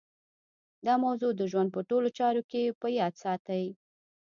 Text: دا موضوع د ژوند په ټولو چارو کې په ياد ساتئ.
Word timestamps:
دا 0.85 0.93
موضوع 1.05 1.31
د 1.35 1.41
ژوند 1.51 1.69
په 1.75 1.81
ټولو 1.89 2.07
چارو 2.17 2.41
کې 2.51 2.77
په 2.81 2.87
ياد 2.97 3.13
ساتئ. 3.23 3.63